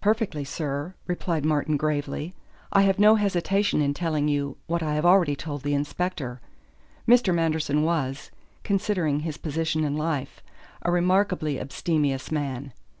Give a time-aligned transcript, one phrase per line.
[0.00, 2.34] "Perfectly, sir," replied Martin gravely.
[2.72, 6.40] "I have no hesitation in telling you what I have already told the inspector.
[7.06, 7.32] Mr.
[7.32, 8.32] Manderson was,
[8.64, 10.42] considering his position in life,
[10.82, 12.72] a remarkably abstemious man.